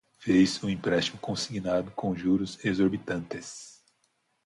Fiz 0.17 0.63
um 0.63 0.67
empréstimo 0.71 1.19
consignado 1.19 1.91
com 1.91 2.15
juros 2.15 2.57
exorbitantes 2.65 3.79